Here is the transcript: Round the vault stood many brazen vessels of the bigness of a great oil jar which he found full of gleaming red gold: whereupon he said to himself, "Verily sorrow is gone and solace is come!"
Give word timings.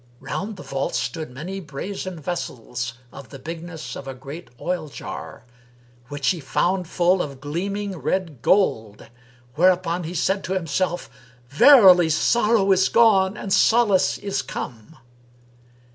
Round 0.19 0.57
the 0.57 0.63
vault 0.63 0.95
stood 0.95 1.29
many 1.29 1.59
brazen 1.59 2.19
vessels 2.19 2.95
of 3.13 3.29
the 3.29 3.37
bigness 3.37 3.95
of 3.95 4.07
a 4.07 4.15
great 4.15 4.49
oil 4.59 4.87
jar 4.89 5.43
which 6.07 6.29
he 6.31 6.39
found 6.39 6.87
full 6.87 7.21
of 7.21 7.39
gleaming 7.39 7.95
red 7.95 8.41
gold: 8.41 9.11
whereupon 9.53 10.05
he 10.05 10.15
said 10.15 10.43
to 10.45 10.53
himself, 10.53 11.07
"Verily 11.49 12.09
sorrow 12.09 12.71
is 12.71 12.89
gone 12.89 13.37
and 13.37 13.53
solace 13.53 14.17
is 14.17 14.41
come!" 14.41 14.97